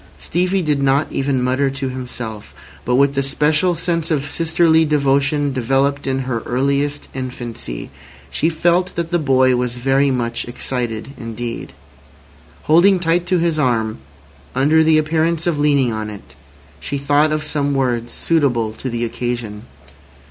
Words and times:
Stevie 0.17 0.63
did 0.63 0.81
not 0.81 1.11
even 1.11 1.43
mutter 1.43 1.69
to 1.69 1.89
himself, 1.89 2.55
but 2.85 2.95
with 2.95 3.13
the 3.13 3.21
special 3.21 3.75
sense 3.75 4.09
of 4.09 4.27
sisterly 4.27 4.83
devotion 4.83 5.53
developed 5.53 6.07
in 6.07 6.21
her 6.21 6.39
earliest 6.39 7.07
infancy, 7.13 7.91
she 8.31 8.49
felt 8.49 8.95
that 8.95 9.11
the 9.11 9.19
boy 9.19 9.55
was 9.55 9.75
very 9.75 10.09
much 10.09 10.45
excited 10.45 11.09
indeed. 11.19 11.73
Holding 12.63 12.97
tight 12.99 13.27
to 13.27 13.37
his 13.37 13.59
arm, 13.59 13.99
under 14.55 14.83
the 14.83 14.97
appearance 14.97 15.45
of 15.45 15.59
leaning 15.59 15.93
on 15.93 16.09
it, 16.09 16.35
she 16.79 16.97
thought 16.97 17.31
of 17.31 17.43
some 17.43 17.75
words 17.75 18.11
suitable 18.11 18.73
to 18.73 18.89
the 18.89 19.05
occasion. 19.05 19.67